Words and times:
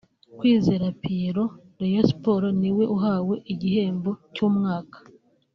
Kwizera 0.37 0.87
Pierrot 1.01 1.51
(Rayon 1.79 2.05
Sports) 2.11 2.53
ni 2.59 2.69
we 2.75 2.83
uhawe 2.97 3.35
igihembo 3.53 4.11
cy’umwaka 4.33 4.97